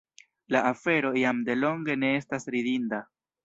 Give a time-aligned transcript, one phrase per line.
[0.53, 3.05] la afero jam delonge ne estas ridinda.